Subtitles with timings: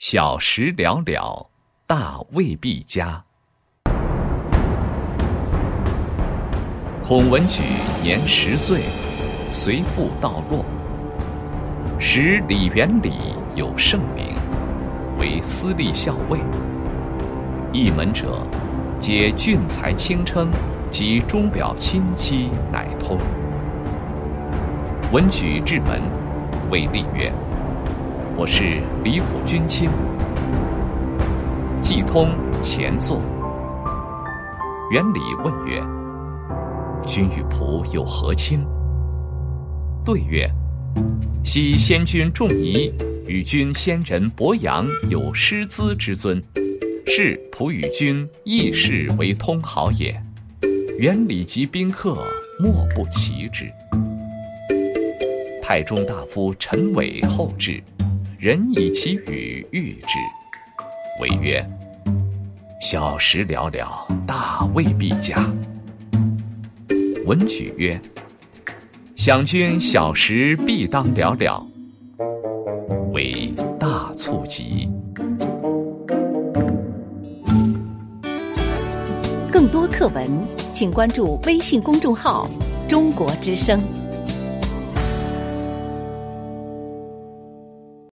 [0.00, 1.46] 小时了了，
[1.86, 3.22] 大未必佳。
[7.04, 7.60] 孔文举
[8.02, 8.80] 年十岁，
[9.50, 10.64] 随父道洛。
[11.98, 13.12] 时李元礼
[13.54, 14.34] 有盛名，
[15.18, 16.38] 为司隶校尉。
[17.70, 18.42] 一门者，
[18.98, 20.50] 皆俊才清称
[20.90, 23.18] 及钟表亲戚，乃通。
[25.12, 26.00] 文举至门，
[26.70, 27.30] 谓立曰。
[28.36, 29.90] 我是李府君亲，
[31.82, 32.30] 既通
[32.62, 33.20] 前坐。
[34.90, 35.82] 元礼问曰
[37.06, 38.64] ：“君与仆有何亲？”
[40.04, 40.50] 对曰
[41.44, 42.92] ：“昔先君仲尼
[43.26, 46.42] 与君先人伯阳有师资之尊，
[47.06, 50.18] 是仆与君亦是为通好也。
[50.98, 52.16] 元礼及宾客，
[52.58, 53.70] 莫不齐之。”
[55.62, 57.82] 太中大夫陈伟后至。
[58.40, 60.16] 人以其语喻之，
[61.20, 61.62] 为曰
[62.80, 65.46] ：“小时了了，大未必佳。”
[67.26, 68.00] 文举曰
[69.14, 71.62] ：“想君小时必当了了，
[73.12, 74.88] 为大促疾。”
[79.52, 80.26] 更多课文，
[80.72, 82.48] 请关注微信公众号
[82.88, 83.78] “中国之声”。